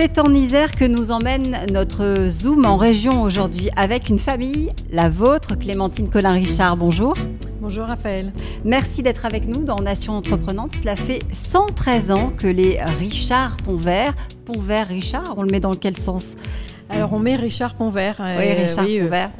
C'est 0.00 0.20
en 0.20 0.32
Isère 0.32 0.76
que 0.76 0.84
nous 0.84 1.10
emmène 1.10 1.58
notre 1.72 2.28
Zoom 2.28 2.66
en 2.66 2.76
région 2.76 3.20
aujourd'hui 3.24 3.68
avec 3.74 4.08
une 4.08 4.20
famille, 4.20 4.70
la 4.92 5.10
vôtre, 5.10 5.58
Clémentine 5.58 6.08
Colin-Richard. 6.08 6.76
Bonjour. 6.76 7.14
Bonjour 7.60 7.86
Raphaël. 7.86 8.32
Merci 8.64 9.02
d'être 9.02 9.26
avec 9.26 9.48
nous 9.48 9.64
dans 9.64 9.80
Nation 9.80 10.12
Entreprenante. 10.12 10.70
Cela 10.80 10.94
fait 10.94 11.22
113 11.32 12.12
ans 12.12 12.30
que 12.30 12.46
les 12.46 12.78
Richard 12.80 13.56
Pontvert, 13.56 14.14
Pontvert 14.44 14.86
Richard, 14.86 15.34
on 15.36 15.42
le 15.42 15.50
met 15.50 15.58
dans 15.58 15.74
quel 15.74 15.96
sens? 15.96 16.36
Alors 16.88 17.12
on 17.12 17.18
met 17.18 17.34
Richard 17.34 17.74
Ponvert. 17.74 18.16
Oui, 18.20 18.52
Richard 18.52 18.86
euh, 18.88 19.02
Ponvert. 19.02 19.30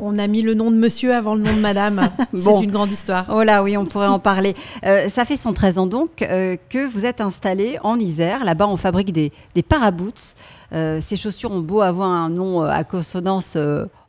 On, 0.00 0.18
a 0.18 0.26
mis 0.26 0.40
le 0.40 0.54
nom 0.54 0.70
de 0.70 0.76
monsieur 0.76 1.14
avant 1.14 1.34
le 1.34 1.42
nom 1.42 1.52
de 1.52 1.60
madame. 1.60 2.08
C'est 2.34 2.64
une 2.64 2.70
grande 2.70 2.90
histoire. 2.90 3.26
Oh 3.30 3.42
là 3.42 3.62
oui, 3.62 3.76
on 3.76 3.84
pourrait 3.84 4.06
en 4.06 4.18
parler. 4.18 4.54
Euh, 4.86 5.08
ça 5.08 5.26
fait 5.26 5.36
113 5.36 5.78
ans 5.78 5.86
donc 5.86 6.22
euh, 6.22 6.56
que 6.70 6.86
vous 6.86 7.04
êtes 7.04 7.20
installé 7.20 7.78
en 7.82 7.98
Isère. 7.98 8.44
Là-bas, 8.44 8.68
on 8.68 8.76
fabrique 8.76 9.12
des, 9.12 9.32
des 9.54 9.62
paraboots. 9.62 10.34
ces 10.72 11.16
chaussures 11.16 11.52
ont 11.52 11.60
beau 11.60 11.82
avoir 11.82 12.08
un 12.08 12.30
nom 12.30 12.62
à 12.62 12.84
consonance 12.84 13.58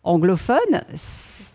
anglophone 0.07 0.81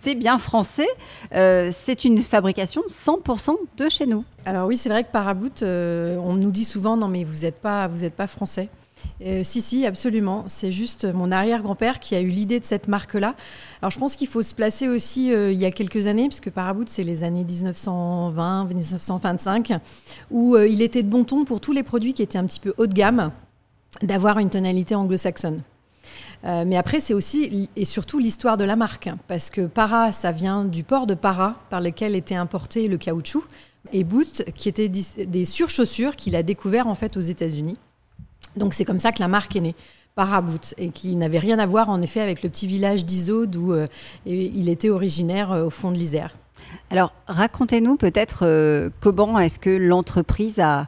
c'est 0.03 0.15
bien 0.17 0.37
français. 0.37 0.89
Euh, 1.33 1.71
c'est 1.73 2.05
une 2.05 2.19
fabrication 2.19 2.83
100% 2.89 3.55
de 3.77 3.89
chez 3.89 4.07
nous. 4.07 4.25
Alors 4.45 4.67
oui, 4.67 4.77
c'est 4.77 4.89
vrai 4.89 5.05
que 5.05 5.13
Paraboot, 5.13 5.63
euh, 5.63 6.17
on 6.17 6.35
nous 6.35 6.51
dit 6.51 6.65
souvent 6.65 6.97
non 6.97 7.07
mais 7.07 7.23
vous 7.23 7.43
n'êtes 7.43 7.61
pas, 7.61 7.87
vous 7.87 8.11
pas 8.11 8.27
français. 8.27 8.69
Euh, 9.25 9.43
si, 9.45 9.63
si, 9.63 9.87
absolument. 9.87 10.43
C'est 10.49 10.73
juste 10.73 11.05
mon 11.13 11.31
arrière-grand-père 11.31 12.01
qui 12.01 12.17
a 12.17 12.21
eu 12.21 12.27
l'idée 12.29 12.59
de 12.59 12.65
cette 12.65 12.89
marque-là. 12.89 13.37
Alors, 13.81 13.93
je 13.93 13.99
pense 13.99 14.17
qu'il 14.17 14.29
faut 14.29 14.43
se 14.43 14.55
placer 14.55 14.89
aussi 14.89 15.27
il 15.27 15.59
y 15.59 15.67
a 15.67 15.73
quelques 15.73 16.07
années, 16.07 16.29
puisque 16.29 16.51
Paraboot, 16.51 16.89
c'est 16.89 17.03
les 17.03 17.25
années 17.25 17.45
1920-1925, 17.45 19.81
où 20.31 20.57
il 20.57 20.81
était 20.83 21.03
de 21.03 21.09
bon 21.09 21.25
ton 21.25 21.45
pour 21.45 21.61
tous 21.61 21.73
les 21.73 21.83
produits 21.83 22.15
qui 22.15 22.23
étaient 22.23 22.39
un 22.39 22.47
petit 22.47 22.61
peu 22.61 22.75
haut 22.79 22.87
de 22.87 22.95
gamme, 22.95 23.33
d'avoir 24.03 24.39
une 24.39 24.51
tonalité 24.51 24.95
anglo-saxonne. 24.95 25.63
Euh, 26.45 26.65
mais 26.67 26.77
après, 26.77 27.01
c'est 27.01 27.15
aussi 27.15 27.69
et 27.77 27.85
surtout 27.85 28.19
l'histoire 28.19 28.57
de 28.57 28.65
la 28.65 28.77
marque, 28.77 29.07
hein, 29.07 29.19
parce 29.29 29.51
que 29.51 29.67
Para, 29.67 30.13
ça 30.13 30.33
vient 30.33 30.65
du 30.65 30.83
port 30.83 31.07
de 31.07 31.15
Para, 31.15 31.55
par 31.71 31.81
lequel 31.81 32.17
était 32.17 32.35
importé 32.35 32.89
le 32.89 32.99
caoutchouc, 32.99 33.45
et 33.93 34.05
Boot, 34.05 34.45
qui 34.57 34.69
étaient 34.69 34.89
des 34.89 35.45
surchaussures 35.45 36.17
qu'il 36.17 36.37
a 36.37 36.43
découvert 36.43 36.87
en 36.87 36.95
fait 36.95 37.17
aux 37.17 37.21
États-Unis. 37.21 37.77
Donc 38.57 38.75
c'est 38.75 38.85
comme 38.85 39.01
ça 39.01 39.13
que 39.13 39.21
la 39.21 39.29
marque 39.29 39.57
est 39.57 39.61
née. 39.61 39.75
Para 40.15 40.43
Boot, 40.43 40.75
et 40.77 40.91
qui 40.91 41.17
n'avait 41.17 41.39
rien 41.39 41.59
à 41.59 41.65
voir 41.65 41.89
en 41.89 42.03
effet 42.03 42.21
avec 42.21 42.43
le 42.43 42.51
petit 42.51 42.67
village 42.67 43.07
d'Iso 43.07 43.47
d'où 43.47 43.73
euh, 43.73 43.87
il 44.27 44.69
était 44.69 44.91
originaire 44.91 45.53
euh, 45.53 45.65
au 45.65 45.71
fond 45.71 45.91
de 45.91 45.97
l'Isère. 45.97 46.37
Alors 46.91 47.15
racontez-nous 47.27 47.97
peut-être 47.97 48.91
comment 49.01 49.39
est-ce 49.39 49.59
que 49.59 49.71
l'entreprise 49.71 50.61
a, 50.61 50.87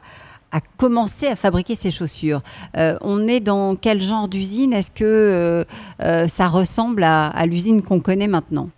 a 0.55 0.61
commencé 0.77 1.27
à 1.27 1.35
fabriquer 1.35 1.75
ses 1.75 1.91
chaussures. 1.91 2.41
Euh, 2.77 2.97
on 3.01 3.27
est 3.27 3.41
dans 3.41 3.75
quel 3.75 4.01
genre 4.01 4.29
d'usine? 4.29 4.71
Est-ce 4.71 4.89
que 4.89 5.03
euh, 5.03 5.65
euh, 6.01 6.27
ça 6.27 6.47
ressemble 6.47 7.03
à, 7.03 7.45
l'usine 7.45 7.81
qu'on 7.81 7.99
connaît 7.99 8.27
maintenant? 8.27 8.69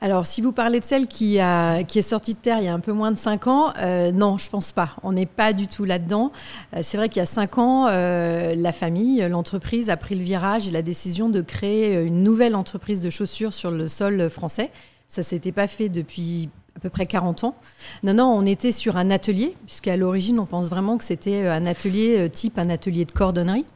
Alors, 0.00 0.26
si 0.26 0.40
vous 0.40 0.52
parlez 0.52 0.78
de 0.78 0.84
celle 0.84 1.08
qui, 1.08 1.40
a, 1.40 1.82
qui 1.82 1.98
est 1.98 2.02
sortie 2.02 2.34
de 2.34 2.38
terre 2.38 2.58
il 2.58 2.64
y 2.64 2.68
a 2.68 2.74
un 2.74 2.80
peu 2.80 2.92
moins 2.92 3.10
de 3.12 3.18
5 3.18 3.46
ans, 3.46 3.72
non, 4.12 4.36
je 4.36 4.48
pense 4.50 4.72
pas. 4.72 4.96
On 5.04 5.12
n'est 5.12 5.26
pas 5.26 5.52
du 5.52 5.68
tout 5.68 5.84
là-dedans. 5.84 6.32
c'est 6.80 6.96
vrai 6.96 7.08
qu'il 7.08 7.20
y 7.20 7.22
a 7.22 7.26
5 7.26 7.58
ans, 7.58 7.86
la 7.86 8.72
famille, 8.72 9.24
l'entreprise 9.28 9.90
a 9.90 9.96
pris 9.96 10.16
le 10.16 10.24
virage 10.24 10.66
et 10.66 10.72
la 10.72 10.82
décision 10.82 11.28
de 11.28 11.40
créer 11.40 12.02
une 12.02 12.24
nouvelle 12.24 12.56
entreprise 12.56 13.00
de 13.00 13.10
chaussures 13.10 13.52
sur 13.52 13.70
le 13.70 13.86
sol 13.86 14.28
français. 14.28 14.72
Ça 15.06 15.22
s'était 15.22 15.52
pas 15.52 15.68
fait 15.68 15.88
depuis 15.88 16.48
à 16.76 16.80
peu 16.80 16.90
près 16.90 17.06
40 17.06 17.44
ans. 17.44 17.54
Non, 18.02 18.14
non, 18.14 18.24
on 18.24 18.46
était 18.46 18.72
sur 18.72 18.96
un 18.96 19.10
atelier, 19.10 19.54
puisqu'à 19.66 19.96
l'origine, 19.96 20.38
on 20.38 20.46
pense 20.46 20.68
vraiment 20.68 20.98
que 20.98 21.04
c'était 21.04 21.42
euh, 21.42 21.54
un 21.54 21.66
atelier 21.66 22.18
euh, 22.18 22.28
type 22.28 22.58
un 22.58 22.70
atelier 22.70 23.04
de 23.04 23.12
cordonnerie 23.12 23.66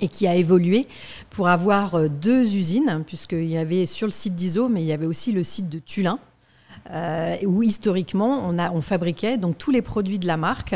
et 0.00 0.08
qui 0.08 0.26
a 0.26 0.36
évolué 0.36 0.86
pour 1.30 1.48
avoir 1.48 1.96
euh, 1.96 2.08
deux 2.08 2.54
usines, 2.54 3.02
puisqu'il 3.06 3.48
y 3.48 3.58
avait 3.58 3.86
sur 3.86 4.06
le 4.06 4.12
site 4.12 4.34
d'Iso, 4.36 4.68
mais 4.68 4.82
il 4.82 4.86
y 4.86 4.92
avait 4.92 5.06
aussi 5.06 5.32
le 5.32 5.44
site 5.44 5.68
de 5.68 5.78
Tulin. 5.78 6.18
où 7.46 7.62
historiquement 7.62 8.48
on, 8.48 8.58
a, 8.58 8.72
on 8.72 8.80
fabriquait 8.80 9.36
donc 9.36 9.58
tous 9.58 9.70
les 9.70 9.82
produits 9.82 10.18
de 10.18 10.26
la 10.26 10.36
marque, 10.36 10.74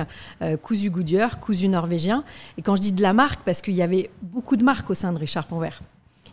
cousu 0.62 0.90
Goodyear, 0.90 1.40
cousu 1.40 1.68
norvégien. 1.68 2.24
Et 2.58 2.62
quand 2.62 2.76
je 2.76 2.82
dis 2.82 2.92
de 2.92 3.02
la 3.02 3.12
marque, 3.12 3.40
parce 3.44 3.62
qu'il 3.62 3.74
y 3.74 3.82
avait 3.82 4.10
beaucoup 4.22 4.56
de 4.56 4.64
marques 4.64 4.90
au 4.90 4.94
sein 4.94 5.12
de 5.12 5.18
Richard 5.18 5.46
Ponvert. 5.46 5.80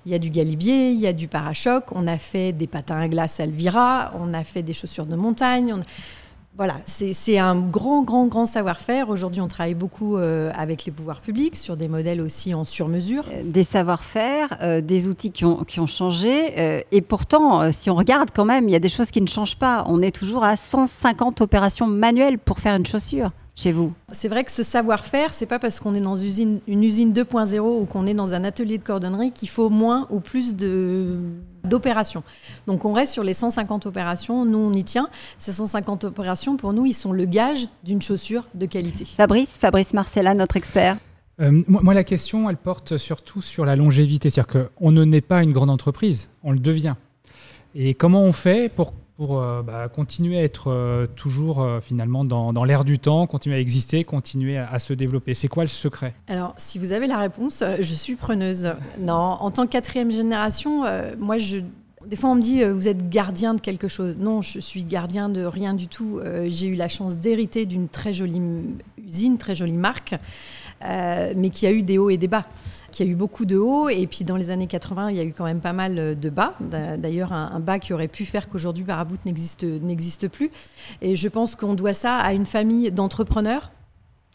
Il 0.06 0.12
y 0.12 0.16
a 0.16 0.20
du 0.20 0.30
galibier, 0.30 0.92
il 0.92 1.00
y 1.00 1.08
a 1.08 1.14
du 1.14 1.28
parachoc, 1.28 1.86
on 1.92 2.08
a 2.08 2.18
fait 2.18 2.54
des 2.54 2.68
patins 2.68 3.00
à 3.00 3.08
glace 3.08 3.40
Alvira, 3.40 4.12
on 4.20 4.34
a 4.34 4.44
fait 4.44 4.64
des 4.64 4.74
chaussures 4.74 5.06
de 5.06 5.16
montagne. 5.16 5.76
Voilà, 6.58 6.76
c'est 6.86 7.38
un 7.38 7.56
grand, 7.56 8.04
grand, 8.04 8.28
grand 8.28 8.46
savoir-faire. 8.46 9.10
Aujourd'hui, 9.10 9.40
on 9.42 9.48
travaille 9.48 9.74
beaucoup 9.74 10.18
euh, 10.18 10.52
avec 10.54 10.84
les 10.84 10.92
pouvoirs 10.92 11.22
publics 11.22 11.56
sur 11.56 11.78
des 11.78 11.88
modèles 11.88 12.20
aussi 12.20 12.54
en 12.54 12.66
sur-mesure. 12.66 13.24
Euh, 13.32 13.42
des 13.46 13.64
savoir-faire, 13.64 14.58
euh, 14.62 14.82
des 14.82 15.08
outils 15.08 15.32
qui 15.32 15.46
ont, 15.46 15.64
qui 15.64 15.80
ont 15.80 15.88
changé. 15.88 16.84
et 16.92 17.02
pourtant, 17.02 17.72
si 17.72 17.90
on 17.90 17.96
regarde 17.96 18.30
quand 18.36 18.46
même, 18.46 18.68
il 18.68 18.74
y 18.74 18.76
a 18.76 18.80
des 18.80 18.90
choses 18.90 19.12
qui 19.12 19.22
ne 19.22 19.28
changent 19.28 19.56
pas. 19.56 19.86
On 19.88 20.02
est 20.02 20.14
toujours 20.14 20.44
à 20.44 20.58
150 20.58 21.40
opérations 21.42 21.88
manuelles 21.88 22.38
pour 22.38 22.60
faire 22.60 22.76
une 22.76 22.86
chaussure 22.86 23.32
chez 23.56 23.72
vous 23.72 23.94
C'est 24.12 24.28
vrai 24.28 24.44
que 24.44 24.52
ce 24.52 24.64
savoir-faire, 24.64 25.34
c'est 25.34 25.46
pas 25.46 25.60
parce 25.60 25.80
qu'on 25.80 25.94
est 25.94 26.02
dans 26.02 26.16
une 26.16 26.28
usine, 26.28 26.60
une 26.68 26.84
usine 26.84 27.14
2.0 27.14 27.60
ou 27.60 27.86
qu'on 27.86 28.08
est 28.08 28.14
dans 28.14 28.34
un 28.34 28.44
atelier 28.44 28.78
de 28.78 28.84
cordonnerie 28.84 29.32
qu'il 29.32 29.50
faut 29.50 29.70
moins 29.70 30.08
ou 30.10 30.20
plus 30.20 30.56
de 30.56 31.18
d'opérations. 31.64 32.24
Donc 32.66 32.86
on 32.86 32.94
reste 32.94 33.14
sur 33.14 33.24
les 33.24 33.34
150 33.34 33.86
opérations, 33.86 34.46
nous 34.46 34.58
on 34.58 34.74
y 34.74 34.84
tient. 34.84 35.10
Ces 35.38 35.54
150 35.54 36.06
opérations, 36.06 36.58
pour 36.58 36.74
nous, 36.74 36.88
ils 36.88 36.94
sont 36.94 37.12
le 37.12 37.26
gage 37.26 37.68
d'une 37.84 38.02
chaussure 38.02 38.48
de 38.56 38.66
qualité. 38.66 39.06
Fabrice, 39.06 39.58
Fabrice 39.60 39.94
Marcella, 39.94 40.34
notre 40.34 40.58
expert. 40.58 40.98
Euh, 41.40 41.62
moi, 41.68 41.94
la 41.94 42.04
question, 42.04 42.50
elle 42.50 42.58
porte 42.58 42.98
surtout 42.98 43.42
sur 43.42 43.66
la 43.66 43.76
longévité. 43.76 44.30
C'est-à-dire 44.30 44.70
qu'on 44.78 44.92
ne 44.92 45.04
naît 45.04 45.22
pas 45.22 45.44
une 45.44 45.52
grande 45.52 45.70
entreprise, 45.70 46.30
on 46.44 46.52
le 46.52 46.60
devient. 46.60 46.96
Et 47.74 47.94
comment 47.94 48.24
on 48.24 48.34
fait 48.34 48.70
pour 48.70 48.94
pour 49.22 49.40
euh, 49.40 49.62
bah, 49.62 49.88
continuer 49.88 50.40
à 50.40 50.44
être 50.44 50.72
euh, 50.72 51.06
toujours 51.06 51.62
euh, 51.62 51.80
finalement 51.80 52.24
dans, 52.24 52.54
dans 52.54 52.64
l'air 52.64 52.84
du 52.84 52.98
temps, 52.98 53.28
continuer 53.28 53.56
à 53.56 53.60
exister, 53.60 54.04
continuer 54.04 54.58
à, 54.58 54.80
se 54.80 54.94
développer 54.94 55.36
C'est 55.36 55.48
quoi 55.48 55.64
le 55.64 55.70
secret? 55.70 56.16
Alors, 56.28 56.56
si 56.58 56.80
vous 56.80 56.92
avez 56.92 57.06
la 57.06 57.20
réponse, 57.20 57.64
je 57.80 57.94
suis 57.94 58.16
preneuse. 58.16 58.74
Non, 58.98 59.14
en 59.14 59.52
tant 59.52 59.68
que 59.68 59.74
quatrième 59.74 60.10
génération, 60.10 60.86
moi, 61.20 61.38
je, 61.38 61.60
des 62.04 62.16
fois, 62.16 62.32
on 62.32 62.36
me 62.36 62.42
dit, 62.42 62.64
vous 62.64 62.88
êtes 62.88 63.10
gardien 63.10 63.54
de 63.54 63.62
quelque 63.62 63.88
chose. 63.88 64.18
Non, 64.18 64.42
je 64.42 64.58
suis 64.58 64.84
gardien 64.84 65.30
de 65.30 65.46
rien 65.46 65.76
du 65.76 65.88
tout. 65.88 66.20
J'ai 66.48 66.66
eu 66.66 66.76
la 66.76 66.88
chance 66.88 67.20
d'hériter 67.20 67.68
d'une 67.68 67.90
très 67.90 68.14
jolie 68.14 68.42
usine, 69.06 69.38
très 69.38 69.56
jolie 69.56 69.78
marque. 69.78 70.16
Euh, 70.84 71.34
mais 71.36 71.52
qui 71.52 71.68
a 71.68 71.72
eu 71.72 71.84
des 71.84 72.00
hauts 72.00 72.10
et 72.10 72.18
des 72.18 72.28
bas, 72.28 72.46
qui 72.92 73.04
a 73.04 73.06
eu 73.06 73.14
beaucoup 73.14 73.46
de 73.46 73.56
hauts, 73.56 73.88
et 73.90 74.08
puis 74.08 74.24
dans 74.24 74.36
les 74.36 74.50
années 74.50 74.66
80, 74.66 75.12
il 75.12 75.16
y 75.16 75.20
a 75.20 75.24
eu 75.24 75.32
quand 75.32 75.44
même 75.44 75.60
pas 75.60 75.74
mal 75.74 76.20
de 76.20 76.30
bas. 76.30 76.56
D'ailleurs, 76.60 77.34
un, 77.34 77.60
bas 77.60 77.78
qui 77.78 77.94
aurait 77.94 78.08
pu 78.08 78.26
faire 78.26 78.50
qu'aujourd'hui 78.50 78.84
Paraboot 78.84 79.20
n'existe 79.26 80.28
plus. 80.28 80.50
Et 81.02 81.16
je 81.16 81.28
pense 81.28 81.56
qu'on 81.56 81.76
doit 81.76 81.94
ça 81.94 82.18
à 82.18 82.34
une 82.34 82.48
famille 82.48 82.92
d'entrepreneurs 82.92 83.72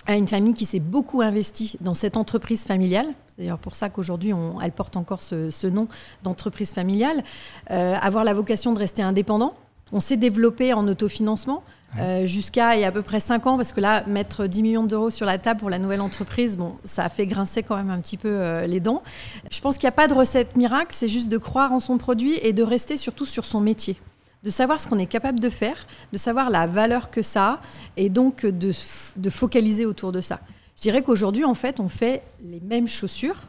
à 0.07 0.15
une 0.15 0.29
famille 0.29 0.55
qui 0.55 0.65
s'est 0.65 0.81
beaucoup 0.81 1.21
investie 1.21 1.77
dans 1.81 1.95
cette 1.95 2.17
entreprise 2.17 2.65
familiale. 2.65 3.07
C'est 3.27 3.39
d'ailleurs 3.39 3.59
pour 3.59 3.75
ça 3.75 3.89
qu'aujourd'hui, 3.89 4.33
elle 4.63 4.73
porte 4.73 4.97
encore 4.97 5.21
ce, 5.21 5.67
nom 5.67 5.89
d'entreprise 6.23 6.73
familiale. 6.73 7.23
Euh, 7.71 7.97
avoir 8.01 8.25
la 8.25 8.33
vocation 8.33 8.73
de 8.73 8.79
rester 8.79 9.03
indépendant. 9.03 9.55
On 9.93 10.01
s'est 10.01 10.17
développé 10.17 10.73
en 10.73 10.87
autofinancement. 10.89 11.63
Euh, 11.99 12.27
jusqu'à 12.27 12.75
il 12.77 12.81
y 12.81 12.85
a 12.85 12.89
à 12.89 12.93
peu 12.93 13.03
près 13.03 13.21
5 13.21 13.47
ans, 13.47 13.57
parce 13.57 13.73
que 13.73 13.81
là, 13.81 14.05
mettre 14.07 14.47
10 14.47 14.63
millions 14.63 14.85
d'euros 14.85 15.11
sur 15.11 15.25
la 15.25 15.39
table 15.39 15.61
pour 15.61 15.71
la 15.71 15.79
nouvelle 15.79 16.01
entreprise, 16.01 16.57
bon, 16.57 16.77
ça 16.85 17.05
a 17.05 17.09
fait 17.09 17.27
grincer 17.27 17.63
quand 17.63 17.77
même 17.77 17.91
un 17.91 18.01
petit 18.01 18.17
peu 18.17 18.29
euh, 18.29 18.67
les 18.67 18.81
dents. 18.81 19.03
Je 19.51 19.61
pense 19.61 19.79
qu'il 19.79 19.87
n'y 19.87 19.91
a 19.91 19.93
pas 19.93 20.09
de 20.09 20.13
recette 20.15 20.57
miracle, 20.57 20.91
c'est 20.91 21.09
juste 21.09 21.29
de 21.29 21.39
croire 21.39 21.73
en 21.73 21.81
son 21.81 21.97
produit 21.97 22.35
et 22.43 22.53
de 22.53 22.63
rester 22.63 22.97
surtout 22.97 23.25
sur 23.25 23.45
son 23.45 23.61
métier. 23.61 23.97
De 24.43 24.51
savoir 24.51 24.81
ce 24.81 24.89
qu'on 24.89 24.99
est 24.99 25.07
capable 25.07 25.41
de 25.41 25.49
faire, 25.49 25.87
de 26.13 26.19
savoir 26.19 26.51
la 26.51 26.67
valeur 26.67 27.11
que 27.11 27.23
ça 27.23 27.49
a, 27.49 27.61
et 27.97 28.11
donc 28.11 28.45
de, 28.45 28.73
de 29.17 29.31
focaliser 29.31 29.87
autour 29.87 30.13
de 30.13 30.21
ça. 30.21 30.41
Je 30.77 30.83
dirais 30.83 31.03
qu'aujourd'hui, 31.03 31.45
en 31.45 31.55
fait, 31.55 31.81
on 31.81 31.89
fait 31.89 32.23
les 32.45 32.61
mêmes 32.61 32.89
chaussures. 32.89 33.41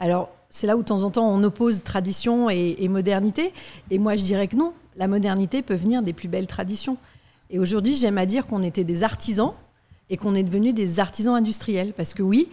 Alors, 0.00 0.30
c'est 0.50 0.66
là 0.66 0.76
où 0.76 0.80
de 0.80 0.86
temps 0.86 1.04
en 1.04 1.10
temps 1.10 1.28
on 1.28 1.42
oppose 1.44 1.82
tradition 1.84 2.50
et, 2.50 2.76
et 2.78 2.88
modernité. 2.88 3.52
Et 3.90 3.98
moi, 3.98 4.16
je 4.16 4.24
dirais 4.24 4.48
que 4.48 4.56
non. 4.56 4.72
La 4.96 5.08
modernité 5.08 5.62
peut 5.62 5.74
venir 5.74 6.02
des 6.02 6.12
plus 6.12 6.28
belles 6.28 6.46
traditions. 6.46 6.96
Et 7.50 7.58
aujourd'hui, 7.58 7.94
j'aime 7.94 8.18
à 8.18 8.26
dire 8.26 8.46
qu'on 8.46 8.62
était 8.62 8.84
des 8.84 9.02
artisans 9.02 9.52
et 10.10 10.16
qu'on 10.16 10.34
est 10.34 10.42
devenus 10.42 10.74
des 10.74 11.00
artisans 11.00 11.34
industriels. 11.34 11.92
Parce 11.94 12.14
que 12.14 12.22
oui, 12.22 12.48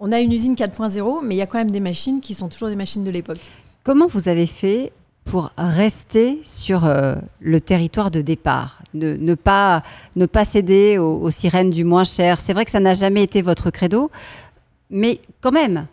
on 0.00 0.12
a 0.12 0.20
une 0.20 0.32
usine 0.32 0.54
4.0, 0.54 1.20
mais 1.22 1.34
il 1.34 1.38
y 1.38 1.42
a 1.42 1.46
quand 1.46 1.58
même 1.58 1.70
des 1.70 1.80
machines 1.80 2.20
qui 2.20 2.34
sont 2.34 2.48
toujours 2.48 2.68
des 2.68 2.76
machines 2.76 3.04
de 3.04 3.10
l'époque. 3.10 3.40
Comment 3.84 4.06
vous 4.06 4.28
avez 4.28 4.46
fait 4.46 4.92
pour 5.24 5.50
rester 5.56 6.40
sur 6.44 6.84
euh, 6.84 7.14
le 7.40 7.60
territoire 7.60 8.10
de 8.10 8.20
départ, 8.20 8.82
ne, 8.94 9.34
pas, 9.34 9.82
ne 10.16 10.26
pas 10.26 10.44
céder 10.44 10.98
aux, 10.98 11.30
sirènes 11.30 11.70
du 11.70 11.84
moins 11.84 12.04
cher 12.04 12.40
C'est 12.40 12.52
vrai 12.52 12.64
que 12.64 12.70
ça 12.70 12.80
n'a 12.80 12.94
jamais 12.94 13.22
été 13.22 13.42
votre 13.42 13.70
credo, 13.70 14.10
mais 14.90 15.20
quand 15.40 15.52
même, 15.52 15.86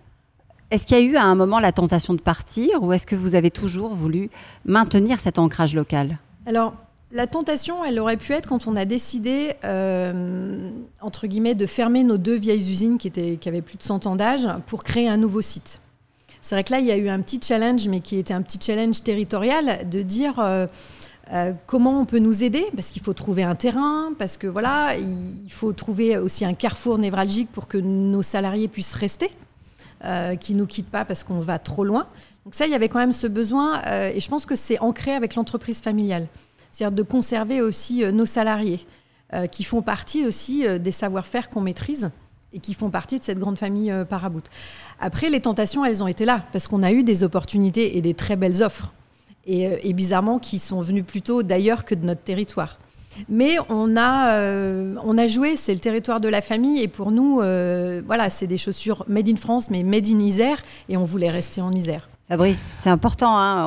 est-ce 0.71 0.85
qu'il 0.85 0.97
y 0.97 1.01
a 1.01 1.03
eu 1.03 1.15
à 1.15 1.23
un 1.23 1.35
moment 1.35 1.59
la 1.59 1.71
tentation 1.71 2.13
de 2.13 2.21
partir 2.21 2.83
ou 2.83 2.93
est-ce 2.93 3.07
que 3.07 3.15
vous 3.15 3.35
avez 3.35 3.51
toujours 3.51 3.93
voulu 3.93 4.29
maintenir 4.65 5.19
cet 5.19 5.39
ancrage 5.39 5.73
local? 5.73 6.17
Alors, 6.45 6.73
la 7.11 7.25
tentation, 7.25 7.83
elle 7.83 7.99
aurait 7.99 8.17
pu 8.17 8.33
être 8.33 8.47
quand 8.47 8.67
on 8.67 8.75
a 8.75 8.85
décidé, 8.85 9.53
euh, 9.63 10.69
entre 11.01 11.25
guillemets, 11.25 11.55
de 11.55 11.65
fermer 11.65 12.03
nos 12.03 12.17
deux 12.17 12.35
vieilles 12.35 12.69
usines 12.69 12.99
qui, 12.99 13.07
étaient, 13.07 13.37
qui 13.37 13.49
avaient 13.49 13.63
plus 13.63 13.77
de 13.77 13.83
100 13.83 14.05
ans 14.05 14.15
d'âge 14.15 14.47
pour 14.67 14.83
créer 14.83 15.09
un 15.09 15.17
nouveau 15.17 15.41
site. 15.41 15.81
C'est 16.41 16.53
vrai 16.53 16.63
que 16.63 16.71
là, 16.71 16.79
il 16.79 16.85
y 16.85 16.91
a 16.91 16.97
eu 16.97 17.09
un 17.09 17.19
petit 17.21 17.39
challenge, 17.43 17.87
mais 17.87 17.99
qui 17.99 18.17
était 18.17 18.33
un 18.33 18.43
petit 18.43 18.59
challenge 18.61 19.01
territorial, 19.01 19.89
de 19.89 20.03
dire 20.03 20.39
euh, 20.39 20.67
euh, 21.33 21.53
comment 21.65 21.99
on 21.99 22.05
peut 22.05 22.19
nous 22.19 22.43
aider, 22.43 22.65
parce 22.75 22.91
qu'il 22.91 23.01
faut 23.01 23.13
trouver 23.13 23.41
un 23.41 23.55
terrain, 23.55 24.13
parce 24.19 24.37
que 24.37 24.45
voilà, 24.45 24.95
il 24.95 25.51
faut 25.51 25.73
trouver 25.73 26.17
aussi 26.17 26.45
un 26.45 26.53
carrefour 26.53 26.99
névralgique 26.99 27.51
pour 27.51 27.67
que 27.67 27.79
nos 27.79 28.21
salariés 28.21 28.67
puissent 28.67 28.93
rester, 28.93 29.31
euh, 30.03 30.35
qui 30.35 30.55
nous 30.55 30.65
quittent 30.65 30.89
pas 30.89 31.05
parce 31.05 31.23
qu'on 31.23 31.39
va 31.39 31.59
trop 31.59 31.83
loin. 31.83 32.07
Donc 32.45 32.55
ça, 32.55 32.65
il 32.65 32.71
y 32.71 32.75
avait 32.75 32.89
quand 32.89 32.99
même 32.99 33.13
ce 33.13 33.27
besoin, 33.27 33.81
et 33.85 34.19
je 34.19 34.29
pense 34.29 34.45
que 34.45 34.55
c'est 34.55 34.79
ancré 34.79 35.13
avec 35.13 35.35
l'entreprise 35.35 35.81
familiale 35.81 36.27
c'est-à-dire 36.71 36.95
de 36.95 37.03
conserver 37.03 37.61
aussi 37.61 38.03
euh, 38.03 38.11
nos 38.11 38.25
salariés, 38.25 38.85
euh, 39.33 39.47
qui 39.47 39.63
font 39.63 39.81
partie 39.81 40.25
aussi 40.25 40.65
euh, 40.65 40.79
des 40.79 40.91
savoir-faire 40.91 41.49
qu'on 41.49 41.61
maîtrise 41.61 42.11
et 42.51 42.59
qui 42.59 42.73
font 42.73 42.89
partie 42.89 43.19
de 43.19 43.23
cette 43.23 43.37
grande 43.37 43.59
famille 43.59 43.93
Parabout. 44.09 44.41
Après, 44.99 45.29
les 45.29 45.39
tentations, 45.39 45.85
elles 45.85 46.01
ont 46.01 46.07
été 46.07 46.25
là, 46.25 46.43
parce 46.51 46.67
qu'on 46.67 46.81
a 46.81 46.91
eu 46.91 47.03
des 47.03 47.21
opportunités 47.21 47.95
et 47.95 48.01
des 48.01 48.15
très 48.15 48.35
belles 48.35 48.63
offres, 48.63 48.91
et, 49.45 49.93
bizarrement 49.93 50.39
qui 50.39 50.57
sont 50.57 50.81
venues 50.81 51.03
plutôt 51.03 51.43
d'ailleurs 51.43 51.85
que 51.85 51.93
de 51.93 52.03
notre 52.03 52.21
territoire. 52.21 52.79
Mais 53.27 53.57
on 53.69 53.97
a, 53.97 54.39
on 55.03 55.17
a 55.17 55.27
joué, 55.27 55.55
c'est 55.55 55.73
le 55.73 55.79
territoire 55.79 56.21
de 56.21 56.29
la 56.29 56.41
famille, 56.41 56.81
et 56.81 56.87
pour 56.87 57.11
nous, 57.11 57.35
voilà, 58.05 58.29
c'est 58.29 58.47
des 58.47 58.57
chaussures 58.57 59.03
made 59.07 59.29
in 59.29 59.35
France, 59.35 59.69
mais 59.69 59.83
made 59.83 60.07
in 60.07 60.19
Isère, 60.19 60.61
et 60.89 60.97
on 60.97 61.05
voulait 61.05 61.29
rester 61.29 61.61
en 61.61 61.71
Isère. 61.71 62.09
Fabrice, 62.29 62.77
c'est 62.81 62.91
important. 62.91 63.35
Hein. 63.39 63.65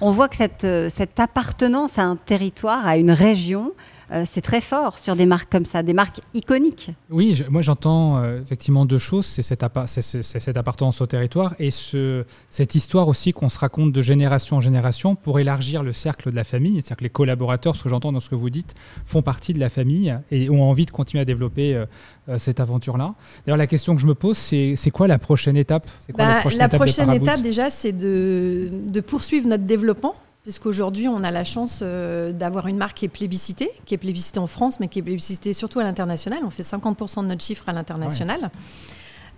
On, 0.00 0.10
voit 0.10 0.28
que 0.28 0.34
cette, 0.34 0.66
cette, 0.88 1.20
appartenance 1.20 1.98
à 1.98 2.02
un 2.02 2.16
territoire, 2.16 2.84
à 2.84 2.96
une 2.96 3.12
région, 3.12 3.72
euh, 4.12 4.24
c'est 4.26 4.40
très 4.40 4.60
fort 4.60 4.98
sur 4.98 5.16
des 5.16 5.26
marques 5.26 5.50
comme 5.50 5.64
ça, 5.64 5.82
des 5.82 5.94
marques 5.94 6.20
iconiques. 6.34 6.90
Oui, 7.10 7.42
moi 7.48 7.62
j'entends 7.62 8.18
euh, 8.18 8.40
effectivement 8.40 8.84
deux 8.84 8.98
choses. 8.98 9.26
C'est 9.26 9.42
cette, 9.42 9.64
cette, 9.86 10.56
appartenance 10.56 11.00
au 11.00 11.06
territoire 11.06 11.54
et 11.58 11.70
ce, 11.70 12.24
cette 12.48 12.74
histoire 12.74 13.08
aussi 13.08 13.32
qu'on 13.32 13.48
se 13.48 13.58
raconte 13.58 13.92
de 13.92 14.02
génération 14.02 14.56
en 14.56 14.60
génération 14.60 15.14
pour 15.14 15.38
élargir 15.38 15.82
le 15.82 15.92
cercle 15.92 16.30
de 16.30 16.36
la 16.36 16.44
famille. 16.44 16.74
C'est-à-dire 16.74 16.96
que 16.96 17.04
les 17.04 17.10
collaborateurs, 17.10 17.76
ce 17.76 17.84
que 17.84 17.88
j'entends 17.88 18.12
dans 18.12 18.20
ce 18.20 18.28
que 18.28 18.34
vous 18.34 18.50
dites, 18.50 18.74
font 19.06 19.22
partie 19.22 19.54
de 19.54 19.60
la 19.60 19.68
famille 19.68 20.16
et 20.30 20.50
ont 20.50 20.62
envie 20.62 20.86
de 20.86 20.90
continuer 20.90 21.22
à 21.22 21.24
développer 21.24 21.74
euh, 21.74 22.38
cette 22.38 22.60
aventure-là. 22.60 23.14
D'ailleurs, 23.46 23.56
la 23.56 23.66
question 23.66 23.94
que 23.94 24.00
je 24.00 24.06
me 24.06 24.14
pose, 24.14 24.36
c'est 24.36 24.90
quoi 24.92 25.06
la 25.08 25.18
prochaine 25.18 25.56
étape? 25.56 25.88
Bah, 26.16 26.42
La 26.56 26.68
prochaine, 26.68 27.12
étape, 27.12 27.40
déjà, 27.40 27.70
c'est 27.70 27.92
de, 27.92 28.70
de 28.88 29.00
poursuivre 29.00 29.48
notre 29.48 29.64
développement 29.64 30.14
puisqu'aujourd'hui, 30.42 31.08
on 31.08 31.22
a 31.22 31.30
la 31.30 31.44
chance 31.44 31.80
euh, 31.82 32.32
d'avoir 32.32 32.66
une 32.66 32.76
marque 32.76 32.98
qui 32.98 33.04
est 33.04 33.08
plébiscitée, 33.08 33.70
qui 33.84 33.94
est 33.94 33.98
plébiscitée 33.98 34.38
en 34.38 34.46
France, 34.46 34.80
mais 34.80 34.88
qui 34.88 34.98
est 34.98 35.02
plébiscitée 35.02 35.52
surtout 35.52 35.80
à 35.80 35.84
l'international. 35.84 36.40
On 36.44 36.50
fait 36.50 36.62
50% 36.62 37.22
de 37.22 37.28
notre 37.28 37.44
chiffre 37.44 37.68
à 37.68 37.72
l'international. 37.72 38.50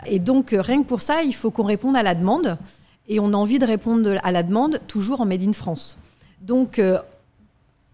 Et 0.06 0.18
donc, 0.18 0.52
euh, 0.52 0.60
rien 0.60 0.82
que 0.82 0.88
pour 0.88 1.02
ça, 1.02 1.22
il 1.22 1.34
faut 1.34 1.50
qu'on 1.50 1.64
réponde 1.64 1.96
à 1.96 2.02
la 2.02 2.14
demande. 2.14 2.58
Et 3.08 3.20
on 3.20 3.32
a 3.32 3.36
envie 3.36 3.58
de 3.58 3.66
répondre 3.66 4.18
à 4.22 4.30
la 4.30 4.42
demande 4.42 4.80
toujours 4.86 5.20
en 5.20 5.26
Made 5.26 5.42
in 5.42 5.52
France. 5.52 5.98
Donc, 6.40 6.78
euh, 6.78 6.98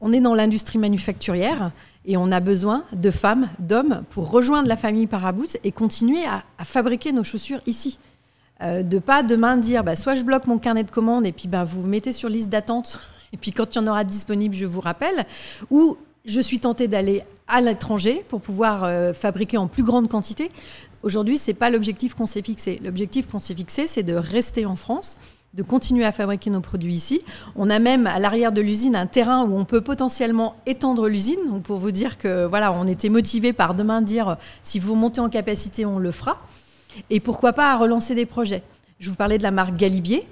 on 0.01 0.13
est 0.13 0.21
dans 0.21 0.35
l'industrie 0.35 0.79
manufacturière 0.79 1.73
et 2.05 2.17
on 2.17 2.31
a 2.31 2.41
besoin 2.41 2.85
de 2.93 3.11
femmes, 3.11 3.49
d'hommes 3.59 4.03
pour 4.11 4.31
rejoindre 4.31 4.69
la 4.69 4.77
famille 4.77 5.07
Paraboot 5.07 5.59
et 5.65 5.73
continuer 5.73 6.25
à, 6.25 6.65
fabriquer 6.65 7.13
nos 7.13 7.25
chaussures 7.25 7.61
ici. 7.67 7.99
Euh, 8.61 8.83
de 8.83 8.99
pas 8.99 9.23
demain 9.23 9.57
dire 9.57 9.85
bah, 9.85 9.95
soit 9.95 10.17
je 10.17 10.25
bloque 10.25 10.49
mon 10.49 10.59
carnet 10.59 10.83
de 10.83 10.91
commandes 10.91 11.25
et 11.25 11.31
puis 11.33 11.47
bah, 11.47 11.63
vous 11.63 11.83
vous 11.83 11.89
mettez 11.89 12.11
sur 12.11 12.29
liste 12.29 12.49
d'attente 12.49 12.99
et 13.33 13.37
puis 13.37 13.53
quand 13.53 13.75
il 13.75 13.79
y 13.79 13.81
en 13.81 13.87
aura 13.87 14.05
disponible, 14.05 14.55
je 14.55 14.67
vous 14.67 14.81
rappelle, 14.81 15.27
ou 15.71 15.97
je 16.25 16.41
suis 16.41 16.59
tentée 16.59 16.89
d'aller 16.89 17.23
à 17.47 17.61
l'étranger 17.61 18.25
pour 18.29 18.41
pouvoir 18.41 18.85
euh, 18.85 19.15
fabriquer 19.15 19.57
en 19.57 19.69
plus 19.69 19.83
grande 19.83 20.09
quantité. 20.09 20.51
Aujourd'hui, 21.03 21.39
ce 21.39 21.51
n'est 21.51 21.55
pas 21.55 21.71
l'objectif 21.71 22.15
qu'on 22.15 22.27
s'est 22.27 22.43
fixé. 22.43 22.81
L'objectif 22.85 23.29
qu'on 23.29 23.39
s'est 23.39 23.55
fixé, 23.55 23.87
c'est 23.87 24.03
de 24.03 24.15
rester 24.15 24.67
en 24.67 24.75
France, 24.75 25.17
de 25.55 25.63
continuer 25.63 26.05
à 26.05 26.13
fabriquer 26.13 26.51
nos 26.51 26.61
produits 26.61 26.95
ici. 26.95 27.21
On 27.55 27.71
a 27.71 27.79
même 27.79 28.07
à 28.07 28.19
l'arrière 28.19 28.53
de 28.53 28.61
l'usine 28.61 28.97
un 28.97 29.07
terrain 29.07 29.45
où 29.45 29.57
on 29.57 29.65
peut 29.65 29.81
potentiellement 29.81 30.57
étendre 30.67 31.09
l'usine. 31.09 31.39
Donc 31.49 31.63
pour 31.63 31.79
vous 31.79 31.93
dire 31.93 32.19
que 32.19 32.47
voilà, 32.47 32.73
on 32.73 32.87
était 32.87 33.09
motivé 33.09 33.53
par 33.53 33.75
demain 33.75 34.03
dire 34.03 34.37
si 34.63 34.81
vous 34.81 34.97
montez 34.97 35.21
en 35.21 35.29
capacité, 35.29 35.87
on 35.87 35.99
le 35.99 36.11
fera. 36.11 36.39
Et 37.11 37.21
pourquoi 37.21 37.53
pas 37.53 37.73
à 37.73 37.77
relancer 37.77 38.15
des 38.15 38.27
projets. 38.27 38.63
Je 39.01 39.11
vous 39.11 39.17
parlais 39.17 39.39
de 39.39 39.43
la 39.43 39.51
marque 39.51 39.77
Galibier. 39.77 40.27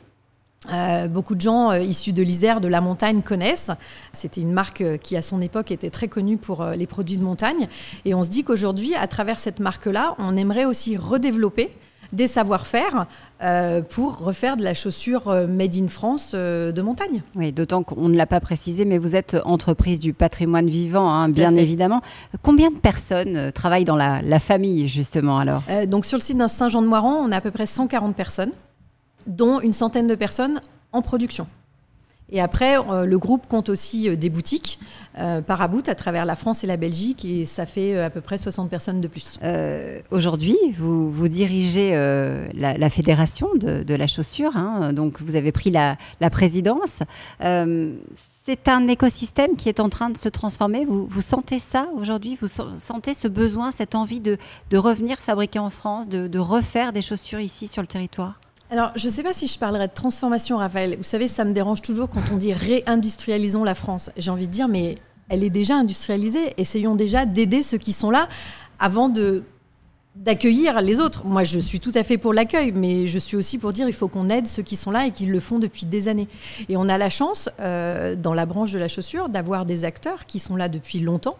Euh, 0.72 1.06
beaucoup 1.06 1.34
de 1.34 1.40
gens 1.40 1.70
euh, 1.70 1.78
issus 1.78 2.12
de 2.12 2.22
l'Isère, 2.22 2.60
de 2.60 2.68
la 2.68 2.80
montagne 2.80 3.22
connaissent. 3.22 3.70
C'était 4.12 4.40
une 4.40 4.52
marque 4.52 4.80
euh, 4.80 4.96
qui, 4.96 5.16
à 5.16 5.22
son 5.22 5.40
époque, 5.40 5.70
était 5.70 5.90
très 5.90 6.08
connue 6.08 6.38
pour 6.38 6.64
les 6.64 6.86
produits 6.86 7.16
de 7.16 7.22
montagne. 7.22 7.68
Et 8.04 8.14
on 8.14 8.24
se 8.24 8.30
dit 8.30 8.42
qu'aujourd'hui, 8.42 8.94
à 8.94 9.06
travers 9.06 9.38
cette 9.38 9.60
marque-là, 9.60 10.16
on 10.18 10.36
aimerait 10.36 10.64
aussi 10.64 10.96
redévelopper 10.96 11.70
des 12.12 12.26
savoir-faire 12.26 13.06
pour 13.90 14.18
refaire 14.18 14.56
de 14.56 14.62
la 14.62 14.74
chaussure 14.74 15.46
made 15.48 15.76
in 15.76 15.88
France 15.88 16.34
de 16.34 16.80
montagne. 16.82 17.22
Oui, 17.34 17.52
d'autant 17.52 17.82
qu'on 17.82 18.08
ne 18.08 18.16
l'a 18.16 18.26
pas 18.26 18.40
précisé, 18.40 18.84
mais 18.84 18.98
vous 18.98 19.16
êtes 19.16 19.36
entreprise 19.44 20.00
du 20.00 20.12
patrimoine 20.12 20.66
vivant, 20.66 21.08
hein, 21.08 21.28
bien 21.28 21.54
évidemment. 21.56 22.00
Combien 22.42 22.70
de 22.70 22.76
personnes 22.76 23.52
travaillent 23.52 23.84
dans 23.84 23.96
la, 23.96 24.22
la 24.22 24.40
famille, 24.40 24.88
justement, 24.88 25.38
alors? 25.38 25.62
Donc, 25.86 26.06
sur 26.06 26.18
le 26.18 26.22
site 26.22 26.38
de 26.38 26.46
Saint-Jean-de-Moiran, 26.46 27.24
on 27.26 27.32
a 27.32 27.36
à 27.36 27.40
peu 27.40 27.50
près 27.50 27.66
140 27.66 28.14
personnes 28.16 28.52
dont 29.26 29.60
une 29.60 29.72
centaine 29.72 30.06
de 30.06 30.14
personnes 30.14 30.60
en 30.92 31.02
production. 31.02 31.46
Et 32.31 32.40
après, 32.40 32.76
euh, 32.76 33.06
le 33.06 33.19
groupe 33.19 33.46
compte 33.46 33.69
aussi 33.69 34.08
euh, 34.08 34.17
des 34.17 34.31
boutiques 34.31 34.81
euh, 35.19 35.40
par 35.40 35.62
à 35.62 35.70
à 35.87 35.94
travers 35.94 36.25
la 36.25 36.34
France 36.34 36.64
et 36.64 36.67
la 36.67 36.76
Belgique, 36.76 37.25
et 37.25 37.44
ça 37.44 37.67
fait 37.67 37.99
à 37.99 38.11
peu 38.11 38.20
près 38.20 38.38
60 38.38 38.70
personnes 38.70 39.00
de 39.00 39.08
plus. 39.08 39.38
Aujourd'hui, 40.11 40.56
vous, 40.73 41.11
vous 41.11 41.28
dirigez 41.28 41.93
la, 42.55 42.90
fédération 42.90 43.49
de, 43.55 43.94
la 43.94 44.06
chaussure, 44.06 44.56
hein, 44.56 44.93
donc 44.93 45.20
vous 45.20 45.37
avez 45.37 45.52
pris 45.52 45.70
la, 45.70 45.96
présidence. 46.31 47.02
c'est 47.40 48.69
un 48.69 48.88
écosystème 48.88 49.56
qui 49.56 49.69
est 49.69 49.81
en 49.81 49.88
train 49.88 50.11
de 50.11 50.17
se 50.17 50.28
transformer. 50.28 50.84
Vous 50.87 51.20
sentez 51.20 51.58
ça 51.58 51.88
aujourd'hui? 51.96 52.38
Vous 52.40 52.49
sentez 52.49 53.12
ce 53.12 53.28
besoin, 53.28 53.70
cette 53.70 53.94
envie 53.94 54.20
de, 54.20 54.38
revenir 54.75 55.19
fabriquer 55.19 55.58
en 55.58 55.70
France, 55.70 56.08
de 56.08 56.38
refaire 56.38 56.93
des 56.93 57.02
chaussures 57.02 57.40
ici 57.40 57.67
sur 57.67 57.82
le 57.82 57.88
territoire? 57.88 58.38
Alors, 58.70 58.90
je 58.96 59.06
ne 59.06 59.12
sais 59.12 59.22
pas 59.22 59.32
si 59.32 59.46
je 59.46 59.58
parlerai 59.58 59.86
de 59.86 59.92
transformation, 59.92 60.58
Raphaël. 60.58 60.96
Vous 60.96 61.04
savez, 61.04 61.28
ça 61.28 61.44
me 61.44 61.52
dérange 61.52 61.82
toujours 61.82 62.08
quand 62.10 62.22
on 62.32 62.36
dit 62.36 62.52
réindustrialisons 62.52 63.62
la 63.62 63.74
France. 63.74 64.10
J'ai 64.16 64.30
envie 64.30 64.48
de 64.48 64.52
dire, 64.52 64.66
mais 64.66 64.96
elle 65.28 65.44
est 65.44 65.50
déjà 65.50 65.76
industrialisée. 65.76 66.54
Essayons 66.56 66.96
déjà 66.96 67.26
d'aider 67.26 67.62
ceux 67.62 67.78
qui 67.78 67.92
sont 67.92 68.10
là 68.10 68.28
avant 68.78 69.08
de 69.08 69.44
d'accueillir 70.16 70.80
les 70.80 70.98
autres. 70.98 71.26
Moi, 71.26 71.44
je 71.44 71.58
suis 71.58 71.78
tout 71.78 71.92
à 71.94 72.02
fait 72.02 72.16
pour 72.16 72.32
l'accueil, 72.32 72.73
mais 72.73 73.06
je 73.06 73.18
suis 73.18 73.37
aussi 73.37 73.58
pour 73.58 73.73
dire 73.73 73.87
il 73.87 73.92
faut 73.92 74.08
qu'on 74.08 74.30
aide 74.30 74.46
ceux 74.46 74.62
qui 74.62 74.75
sont 74.75 74.90
là 74.90 75.06
et 75.06 75.11
qui 75.11 75.26
le 75.26 75.40
font 75.40 75.58
depuis 75.58 75.85
des 75.85 76.08
années. 76.08 76.26
Et 76.68 76.76
on 76.76 76.88
a 76.88 76.96
la 76.96 77.11
chance, 77.11 77.50
euh, 77.61 78.16
dans 78.16 78.32
la 78.32 78.46
branche 78.46 78.73
de 78.73 78.78
la 78.78 78.88
chaussure, 78.88 79.28
d'avoir 79.28 79.66
des 79.66 79.85
acteurs 79.85 80.25
qui 80.25 80.38
sont 80.38 80.56
là 80.56 80.68
depuis 80.68 81.00
longtemps, 81.00 81.37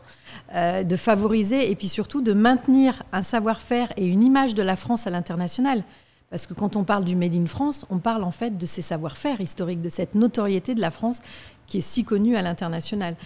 euh, 0.55 0.83
de 0.83 0.97
favoriser 0.97 1.71
et 1.71 1.75
puis 1.75 1.89
surtout 1.89 2.21
de 2.21 2.35
maintenir 2.35 3.03
un 3.13 3.23
savoir-faire 3.23 3.93
et 3.97 4.05
une 4.05 4.23
image 4.23 4.55
de 4.55 4.63
la 4.63 4.77
France 4.77 5.07
à 5.07 5.11
l'international. 5.11 5.83
Parce 6.31 6.47
que 6.47 6.55
quand 6.55 6.77
on 6.77 6.85
parle 6.85 7.05
du 7.05 7.15
Made 7.17 7.35
in 7.35 7.47
France, 7.47 7.87
on 7.89 7.99
parle 7.99 8.25
en 8.25 8.31
fait 8.31 8.59
de 8.59 8.67
ces 8.67 8.83
savoir-faire 8.83 9.41
historiques, 9.41 9.81
de 9.81 9.89
cette 9.89 10.15
notoriété 10.15 10.75
de 10.75 10.81
la 10.81 10.91
France 10.91 11.21
qui 11.67 11.79
est 11.79 11.83
si 11.83 12.05
connue 12.05 12.37
à 12.37 12.43
l'international. 12.43 13.17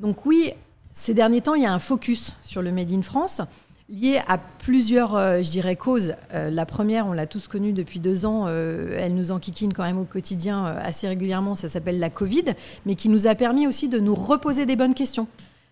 Donc 0.00 0.26
oui, 0.26 0.52
ces 0.90 1.14
derniers 1.14 1.40
temps, 1.40 1.54
il 1.54 1.62
y 1.62 1.66
a 1.66 1.72
un 1.72 1.78
focus 1.78 2.34
sur 2.42 2.62
le 2.62 2.72
Made 2.72 2.92
in 2.92 3.02
France 3.02 3.42
lié 3.90 4.20
à 4.28 4.38
plusieurs, 4.38 5.16
euh, 5.16 5.42
je 5.42 5.50
dirais, 5.50 5.76
causes. 5.76 6.14
Euh, 6.32 6.48
la 6.48 6.64
première, 6.64 7.06
on 7.06 7.12
l'a 7.12 7.26
tous 7.26 7.48
connue 7.48 7.72
depuis 7.72 7.98
deux 7.98 8.24
ans, 8.24 8.44
euh, 8.46 8.96
elle 8.96 9.14
nous 9.14 9.32
enquiquine 9.32 9.72
quand 9.72 9.82
même 9.82 9.98
au 9.98 10.04
quotidien 10.04 10.64
assez 10.64 11.08
régulièrement, 11.08 11.54
ça 11.54 11.68
s'appelle 11.68 11.98
la 11.98 12.10
Covid, 12.10 12.44
mais 12.86 12.94
qui 12.94 13.08
nous 13.08 13.26
a 13.26 13.34
permis 13.34 13.66
aussi 13.66 13.88
de 13.88 13.98
nous 13.98 14.14
reposer 14.14 14.64
des 14.64 14.76
bonnes 14.76 14.94
questions. 14.94 15.26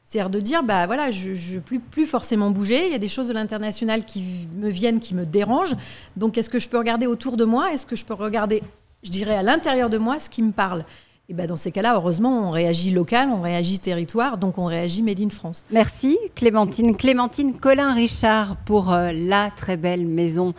C'est-à-dire 0.09 0.31
de 0.31 0.41
dire, 0.41 0.63
bah 0.63 0.87
voilà, 0.87 1.11
je 1.11 1.57
ne 1.57 1.61
plus, 1.61 1.81
plus 1.81 2.07
forcément 2.07 2.51
bouger, 2.51 2.87
il 2.87 2.93
y 2.93 2.95
a 2.95 2.99
des 2.99 3.11
choses 3.11 3.29
de 3.29 3.35
l'international 3.35 4.07
qui 4.07 4.25
me 4.57 4.71
viennent, 4.71 5.01
qui 5.01 5.15
me 5.15 5.27
dérangent. 5.27 5.77
Donc 6.17 6.39
est-ce 6.39 6.49
que 6.49 6.59
je 6.59 6.67
peux 6.67 6.79
regarder 6.79 7.07
autour 7.07 7.37
de 7.37 7.45
moi? 7.45 7.75
Est-ce 7.75 7.85
que 7.85 7.95
je 7.95 8.07
peux 8.07 8.15
regarder, 8.15 8.63
je 9.03 9.11
dirais, 9.11 9.37
à 9.37 9.43
l'intérieur 9.43 9.91
de 9.91 9.99
moi 9.99 10.19
ce 10.19 10.31
qui 10.31 10.43
me 10.43 10.53
parle? 10.53 10.87
Et 11.29 11.35
ben 11.35 11.47
dans 11.47 11.57
ces 11.57 11.73
cas-là, 11.73 11.95
heureusement, 11.97 12.49
on 12.49 12.51
réagit 12.51 12.91
local, 12.91 13.29
on 13.29 13.43
réagit 13.43 13.81
territoire, 13.81 14.39
donc 14.39 14.57
on 14.57 14.65
réagit 14.65 15.03
Made 15.03 15.21
in 15.21 15.29
France. 15.29 15.67
Merci 15.71 16.17
Clémentine. 16.35 16.97
Clémentine 16.97 17.53
Colin-Richard 17.59 18.57
pour 18.65 18.95
euh, 18.95 19.13
la 19.13 19.51
très 19.51 19.77
belle 19.77 20.07
maison 20.07 20.55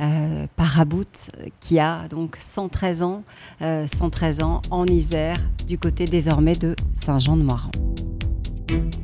euh, 0.00 0.46
Parabout 0.56 1.30
qui 1.60 1.78
a 1.78 2.08
donc 2.08 2.36
113 2.40 3.02
ans, 3.02 3.22
113 3.60 4.40
euh, 4.40 4.44
ans 4.44 4.62
en 4.70 4.86
Isère, 4.86 5.36
du 5.66 5.76
côté 5.76 6.06
désormais 6.06 6.54
de 6.54 6.74
Saint-Jean-de-Moiran. 6.94 7.70
Thank 8.66 8.94
you. 8.94 9.03